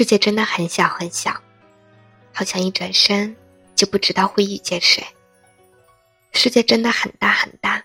[0.00, 1.30] 世界真的很小很小，
[2.32, 3.36] 好像一转身
[3.74, 5.04] 就不知道会遇见谁。
[6.32, 7.84] 世界真的很大很大，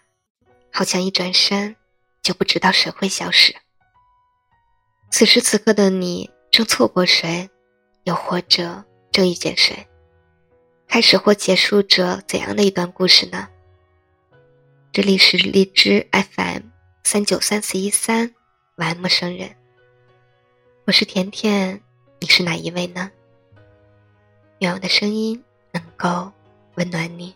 [0.71, 1.75] 好像一转身
[2.21, 3.53] 就不知道谁会消失。
[5.11, 7.49] 此时此刻的你，正错过谁，
[8.05, 9.85] 又或者正遇见谁？
[10.87, 13.49] 开始或结束着怎样的一段故事呢？
[14.93, 16.61] 这里是荔枝 FM
[17.03, 18.33] 三九三四一三，
[18.77, 19.53] 晚安陌生人，
[20.85, 21.81] 我是甜甜。
[22.19, 23.11] 你是哪一位呢？
[24.59, 26.31] 愿我的声音能够
[26.75, 27.35] 温暖你。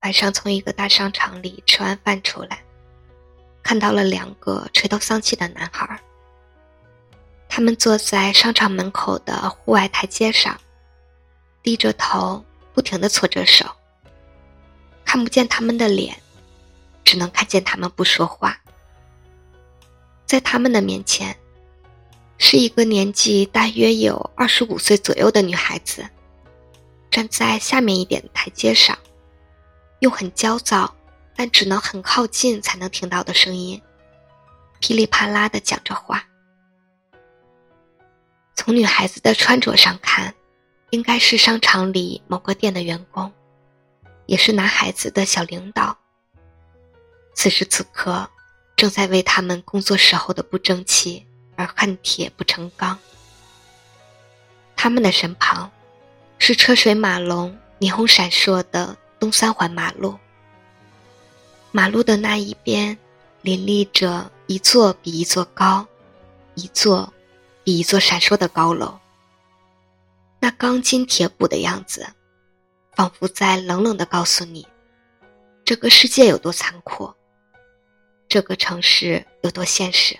[0.00, 2.64] 晚上从一个大商场里吃完饭出来，
[3.62, 6.00] 看到了两个垂头丧气的男孩。
[7.48, 10.58] 他们坐在商场门口的户外台阶上，
[11.62, 12.44] 低着头。
[12.74, 13.66] 不停的搓着手，
[15.04, 16.16] 看不见他们的脸，
[17.04, 18.58] 只能看见他们不说话。
[20.24, 21.36] 在他们的面前，
[22.38, 26.08] 是一个年纪大约有二十五岁左右的女孩子，
[27.10, 28.96] 站在下面一点的台阶上，
[30.00, 30.94] 用很焦躁
[31.36, 33.80] 但只能很靠近才能听到的声音，
[34.80, 36.24] 噼里啪啦的讲着话。
[38.54, 40.34] 从女孩子的穿着上看。
[40.92, 43.32] 应该是商场里某个店的员工，
[44.26, 45.96] 也是男孩子的小领导。
[47.32, 48.28] 此时此刻，
[48.76, 51.26] 正在为他们工作时候的不争气
[51.56, 52.98] 而恨铁不成钢。
[54.76, 55.70] 他们的身旁，
[56.38, 60.18] 是车水马龙、霓虹闪烁的东三环马路。
[61.70, 62.98] 马路的那一边，
[63.40, 65.86] 林立着一座比一座高，
[66.54, 67.10] 一座
[67.64, 68.98] 比一座闪烁的高楼。
[70.44, 72.04] 那钢筋铁骨的样子，
[72.96, 74.66] 仿佛在冷冷的告诉你，
[75.64, 77.14] 这个世界有多残酷，
[78.28, 80.18] 这个城市有多现实，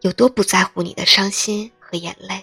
[0.00, 2.42] 有多不在乎你的伤心和眼泪。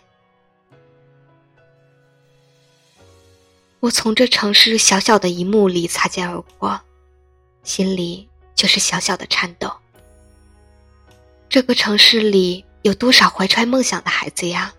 [3.80, 6.80] 我从这城市小小的一幕里擦肩而过，
[7.64, 9.72] 心里就是小小的颤抖。
[11.50, 14.72] 这个城市里有多少怀揣梦想的孩子呀？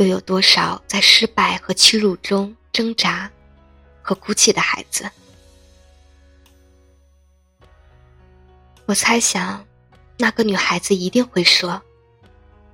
[0.00, 3.30] 又有多少在失败和屈辱中挣扎
[4.00, 5.10] 和哭泣的孩子？
[8.86, 9.62] 我猜想，
[10.16, 11.82] 那个女孩子一定会说：“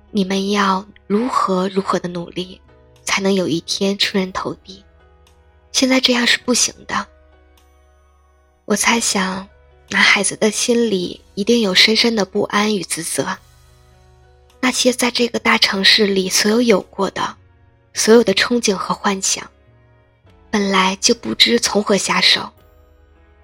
[0.09, 2.61] 你们要如何如何的努力，
[3.03, 4.85] 才能有一天出人头地？
[5.73, 7.05] 现在这样是不行的。”
[8.63, 9.45] 我猜想，
[9.89, 13.37] 男孩子的心里一定有深深的不安与自责。
[14.67, 17.37] 那些在这个大城市里所有有过的，
[17.93, 19.49] 所有的憧憬和幻想，
[20.51, 22.51] 本来就不知从何下手。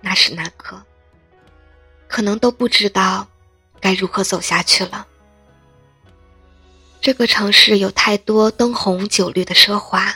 [0.01, 0.83] 那时那刻，
[2.09, 3.25] 可能都不知道
[3.79, 5.07] 该如何走下去了。
[6.99, 10.13] 这个城市有太多灯红酒绿的奢华，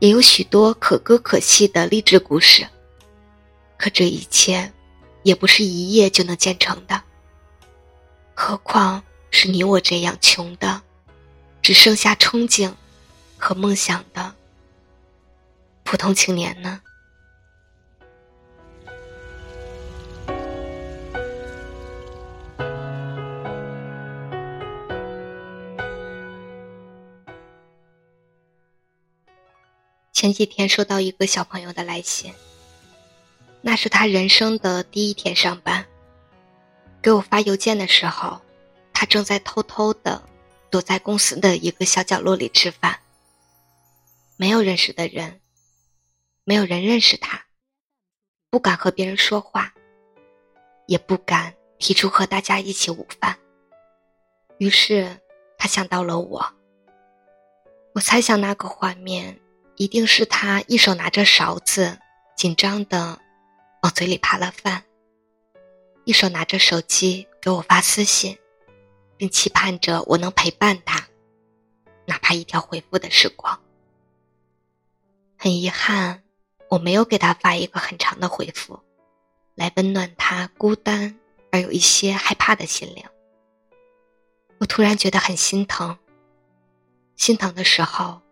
[0.00, 2.66] 也有许多可歌可泣的励志故事。
[3.78, 4.72] 可这一切，
[5.22, 7.00] 也不是一夜就能建成的。
[8.34, 9.00] 何况……
[9.30, 10.82] 是你我这样穷的，
[11.62, 12.74] 只剩下憧憬
[13.38, 14.34] 和梦想的
[15.82, 16.80] 普通青年呢？
[30.12, 32.34] 前几天收到一个小朋友的来信，
[33.62, 35.86] 那是他人生的第一天上班，
[37.00, 38.42] 给我发邮件的时候。
[39.00, 40.22] 他正在偷偷的
[40.68, 43.00] 躲在公司的一个小角落里吃饭。
[44.36, 45.40] 没有认识的人，
[46.44, 47.46] 没有人认识他，
[48.50, 49.72] 不敢和别人说话，
[50.86, 53.38] 也不敢提出和大家一起午饭。
[54.58, 55.18] 于是
[55.56, 56.52] 他想到了我。
[57.94, 59.40] 我猜想那个画面
[59.76, 61.98] 一定是他一手拿着勺子，
[62.36, 63.18] 紧张的
[63.82, 64.84] 往嘴里扒了饭，
[66.04, 68.36] 一手拿着手机给我发私信。
[69.20, 71.06] 并期盼着我能陪伴他，
[72.06, 73.60] 哪怕一条回复的时光。
[75.36, 76.22] 很遗憾，
[76.70, 78.80] 我没有给他发一个很长的回复，
[79.54, 81.20] 来温暖他孤单
[81.52, 83.04] 而有一些害怕的心灵。
[84.56, 85.98] 我突然觉得很心疼，
[87.14, 88.22] 心疼的时候，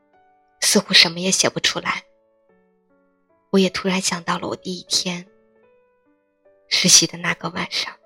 [0.63, 2.03] 似乎什么也写不出来。
[3.51, 5.27] 我也突然想到了我第一天
[6.67, 7.98] 实习的那个晚上。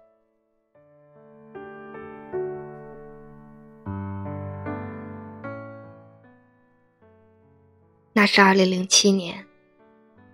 [8.14, 9.47] 那是二零零七年，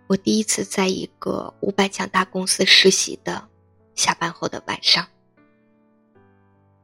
[0.08, 3.48] 我第一次在一个五百强大公司实习的
[3.94, 5.06] 下班后的晚上。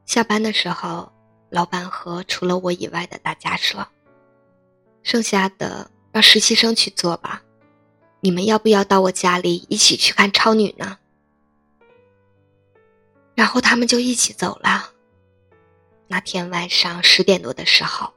[0.05, 1.11] 下班的时候，
[1.49, 3.85] 老板和除了我以外的大家说
[5.03, 7.43] ：“剩下的让实习生去做吧，
[8.21, 10.97] 你们要不要到我家里一起去看超女呢？”
[13.35, 14.93] 然后他们就一起走了。
[16.07, 18.13] 那天晚上十点多的时候，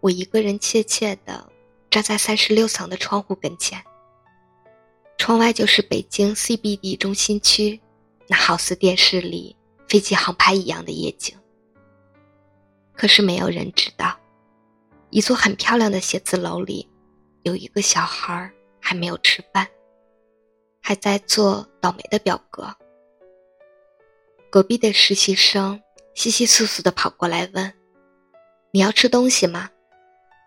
[0.00, 1.49] 我一个人怯怯的
[1.90, 3.82] 站在三十六层的窗户跟前，
[5.18, 7.80] 窗外就是北京 CBD 中心区，
[8.28, 9.56] 那好似电视里
[9.88, 11.36] 飞机航拍一样的夜景。
[12.94, 14.16] 可是没有人知道，
[15.10, 16.88] 一座很漂亮的写字楼里，
[17.42, 18.48] 有一个小孩
[18.80, 19.66] 还没有吃饭，
[20.80, 22.72] 还在做倒霉的表格。
[24.48, 25.80] 隔壁的实习生
[26.14, 27.72] 稀稀疏疏的跑过来问
[28.72, 29.70] ：“你要吃东西吗？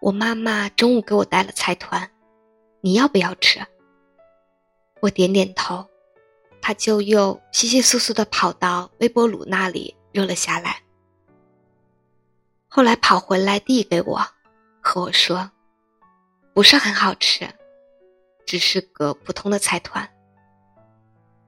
[0.03, 2.11] 我妈妈中午给我带了菜团，
[2.81, 3.65] 你要不要吃？”
[5.00, 5.88] 我点点头，
[6.61, 10.83] 他就又稀稀疏疏的跑到微波炉那里热了下来。
[12.67, 14.21] 后来跑回来递给我，
[14.81, 15.50] 和我说
[16.53, 17.47] ：“不是很好吃，
[18.45, 20.09] 只是个普通的菜团。”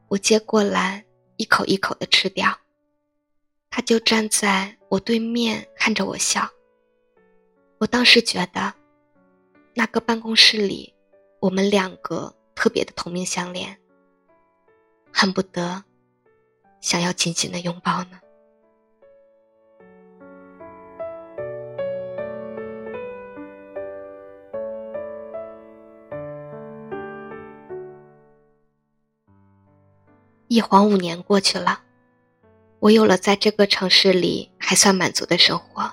[0.07, 1.03] 我接过来。
[1.37, 2.57] 一口一口的吃掉，
[3.69, 6.49] 他就站在我对面看着我笑。
[7.77, 8.73] 我当时觉得，
[9.73, 10.93] 那个办公室里，
[11.39, 13.77] 我们两个特别的同命相连，
[15.13, 15.83] 恨不得
[16.79, 18.19] 想要紧紧的拥抱呢。
[30.47, 31.83] 一晃五年过去了，
[32.79, 35.91] 我有了在这个城市里还算满足的生活。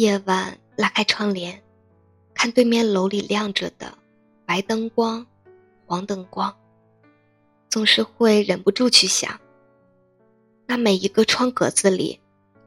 [0.00, 1.62] 夜晚拉开窗帘，
[2.32, 3.98] 看对面楼里亮着的
[4.46, 5.26] 白灯光、
[5.84, 6.56] 黄灯光，
[7.68, 9.38] 总是会忍不住去想：
[10.64, 12.18] 那每一个窗格子里，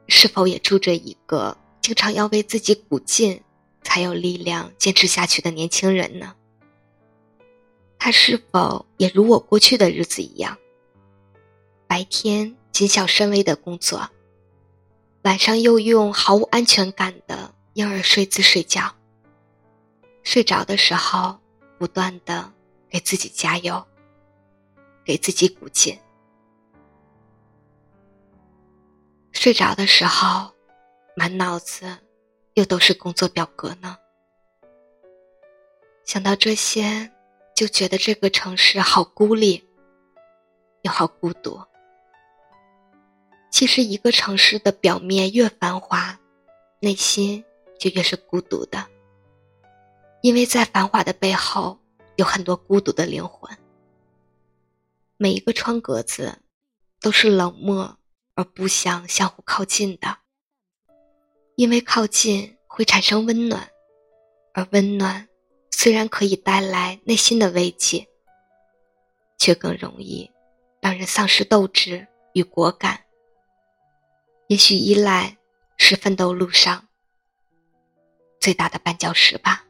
[0.06, 3.42] 是否也住着一个经常要为自己鼓劲，
[3.82, 6.36] 才有力量坚持下去的年轻人呢？
[7.98, 10.56] 他是否也如我过去的日子一样，
[11.88, 14.08] 白天谨小慎微的工作，
[15.24, 18.94] 晚上又用毫无安全感的婴儿睡姿睡觉。
[20.22, 21.38] 睡着的时候，
[21.78, 22.52] 不断的
[22.88, 23.84] 给自己加油，
[25.04, 25.98] 给自己鼓劲。
[29.32, 30.52] 睡着的时候，
[31.16, 31.98] 满脑子
[32.54, 33.98] 又都是工作表格呢。
[36.04, 37.10] 想到这些。
[37.56, 39.64] 就觉得这个城市好孤立，
[40.82, 41.62] 又好孤独。
[43.54, 46.18] 其实，一个城市的表面越繁华，
[46.80, 47.44] 内心
[47.78, 48.84] 就越是孤独的，
[50.22, 51.78] 因为在繁华的背后，
[52.16, 53.56] 有很多孤独的灵魂。
[55.16, 56.40] 每一个窗格子，
[57.00, 57.96] 都是冷漠
[58.34, 60.16] 而不想相互靠近的，
[61.54, 63.70] 因为靠近会产生温暖，
[64.52, 65.28] 而温暖。
[65.70, 68.08] 虽然可以带来内心的慰藉，
[69.38, 70.28] 却更容易
[70.80, 73.03] 让人丧失斗志与果敢。
[74.46, 75.38] 也许依赖
[75.78, 76.86] 是奋斗路上
[78.38, 79.64] 最大的绊脚石吧。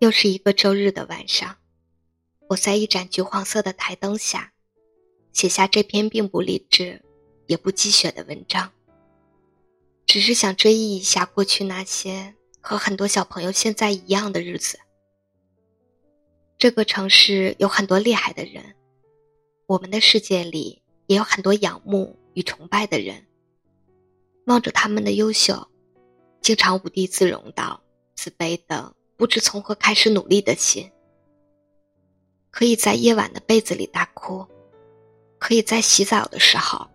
[0.00, 1.56] 又是一个周日的晚上，
[2.50, 4.52] 我在一盏橘黄色的台灯下，
[5.32, 7.02] 写下这篇并不励志，
[7.46, 8.73] 也不积雪的文章。
[10.06, 14.78] 只是想追忆一下过去那些和很多小朋友现在一样的日子。
[16.58, 18.74] 这个城市有很多厉害的人，
[19.66, 23.26] 我们的世界里也有很多仰慕与崇拜的人。
[24.46, 25.68] 望着他们的优秀，
[26.40, 27.82] 经常无地自容到
[28.14, 28.94] 自卑的。
[29.16, 30.90] 不知从何开始努力的心，
[32.50, 34.44] 可以在夜晚的被子里大哭，
[35.38, 36.88] 可以在洗澡的时候，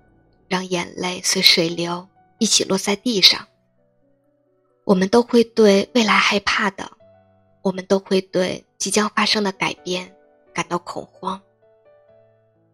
[0.49, 2.05] 让眼泪随水流
[2.39, 3.47] 一起落在地上。
[4.85, 6.91] 我们都会对未来害怕的，
[7.61, 10.15] 我们都会对即将发生的改变
[10.51, 11.39] 感到恐慌，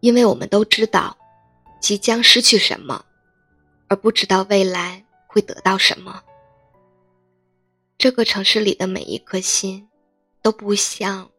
[0.00, 1.18] 因为我们都知道
[1.78, 3.04] 即将失去什么，
[3.88, 6.22] 而不知道未来会得到什么。
[7.98, 9.88] 这个城市里的每一颗心，
[10.40, 11.30] 都不像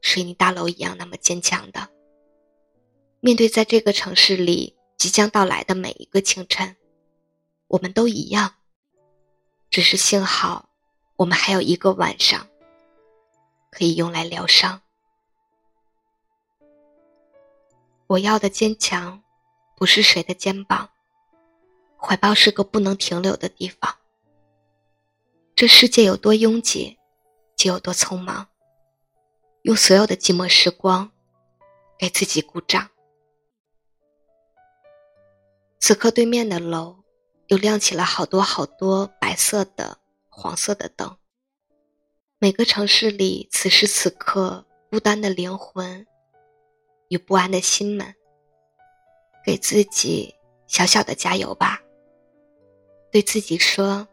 [0.00, 1.88] 水泥大楼一样那么坚强的。
[3.20, 6.76] 面对在这个城市里即将到来的每一个清晨，
[7.74, 8.54] 我们都一样。
[9.68, 10.68] 只是幸好，
[11.16, 12.46] 我们还有一个晚上，
[13.68, 14.80] 可以用来疗伤。
[18.06, 19.24] 我要的坚强，
[19.76, 20.90] 不是谁的肩膀。
[21.98, 23.96] 怀抱是个不能停留的地方。
[25.56, 26.96] 这世界有多拥挤，
[27.56, 28.46] 就有多匆忙。
[29.62, 31.10] 用所有的寂寞时光，
[31.98, 32.90] 给自己鼓掌。
[35.80, 37.03] 此刻，对面的楼
[37.48, 39.98] 又亮起了好多好多白色的、
[40.28, 41.16] 黄色的灯。
[42.38, 46.06] 每个城市里，此时此刻，孤单的灵魂
[47.08, 48.14] 与不安的心们，
[49.44, 50.34] 给自己
[50.66, 51.80] 小小的加油吧。
[53.10, 54.08] 对自己说：“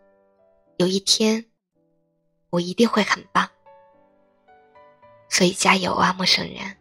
[0.77, 1.45] 有一天，
[2.51, 3.49] 我一定会很棒。”
[5.27, 6.77] 所以加油啊，陌生人！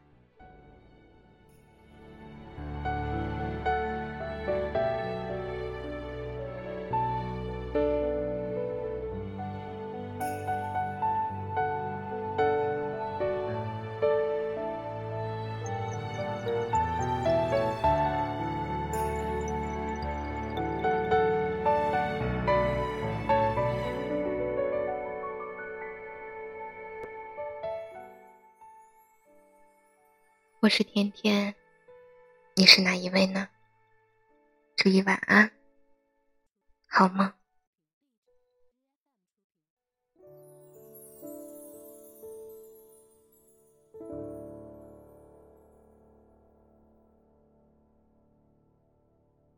[30.62, 31.54] 我是甜甜，
[32.54, 33.48] 你是哪一位呢？
[34.76, 35.50] 祝你晚安，
[36.86, 37.32] 好梦？